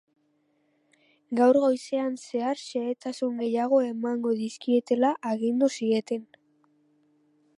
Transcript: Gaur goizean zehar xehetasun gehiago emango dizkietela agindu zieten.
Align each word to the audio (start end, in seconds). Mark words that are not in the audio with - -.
Gaur 1.39 1.59
goizean 1.65 2.15
zehar 2.21 2.61
xehetasun 2.61 3.37
gehiago 3.43 3.81
emango 3.89 4.33
dizkietela 4.41 5.13
agindu 5.35 5.73
zieten. 5.81 6.27